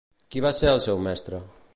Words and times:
Qui 0.35 0.41
va 0.45 0.51
ser 0.59 0.71
el 0.71 0.81
seu 0.87 1.03
mestre? 1.09 1.43